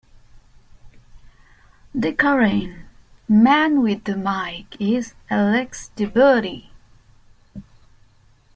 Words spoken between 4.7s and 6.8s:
is Alex Davoodi.